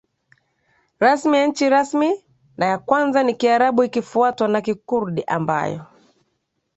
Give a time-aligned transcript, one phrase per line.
[0.99, 2.23] rasmi ya nchi rasmi
[2.57, 5.85] na ya kwanza ni Kiarabu ikifuatwa na Kikurdi ambayo